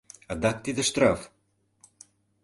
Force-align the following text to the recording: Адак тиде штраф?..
Адак 0.31 0.57
тиде 0.65 0.83
штраф?.. 0.89 1.19